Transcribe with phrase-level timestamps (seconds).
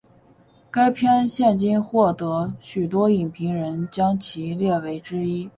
[0.71, 5.47] 该片现今获得许多影评人将其列为之一。